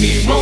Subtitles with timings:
[0.00, 0.37] Me rolling,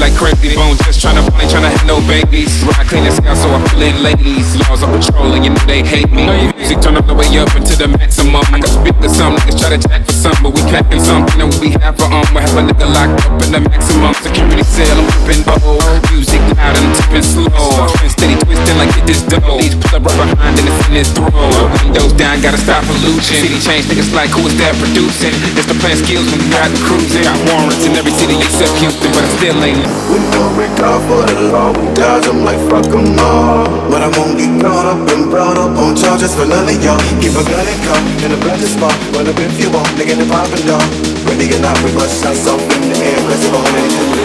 [0.00, 2.64] like Krayzie Bones, just tryna play, tryna have no babies.
[2.64, 4.56] Ride clean as hell, so I pull in ladies.
[4.68, 6.24] Laws of patrolling, you know they hate me.
[6.70, 8.46] Music turn up the way up into the maximum.
[8.54, 11.42] I can speak to some niggas try to jack for some, but we packing something
[11.42, 12.22] that we have for um.
[12.30, 14.94] We have a nigga locked up in the maximum security cell.
[14.94, 15.82] I'm tripping bold,
[16.14, 17.50] music loud and I'm tipping slow.
[17.98, 19.58] Twin steady twisting like it this dough.
[19.58, 21.34] These pull up right behind and it's in his throat.
[21.82, 23.42] Windows down, gotta stop pollution.
[23.42, 25.34] City change niggas like who is that producing?
[25.58, 27.26] It's the plan skills when we riding cruising.
[27.26, 29.82] Got warrants in every city except Houston, but I still ain't.
[30.06, 33.66] We no regard for the law, we dodge them like fuck them all.
[33.90, 36.98] But I won't get caught up and brought up on charges for none of y'all.
[37.20, 38.94] Keep a gun and come in a bloody spot.
[39.14, 40.82] Run up if you want, nigga, the poppin' dog.
[41.26, 43.18] Ready or not, we bust shots off in the air.
[43.24, 44.20] Press it on anything.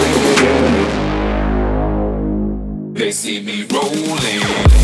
[2.94, 4.75] They see me rolling.